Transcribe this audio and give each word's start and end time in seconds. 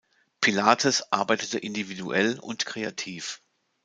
Pilates 0.41 1.11
arbeitete 1.11 1.59
individuell 1.59 2.39
und 2.39 2.65
kreativ. 2.65 3.43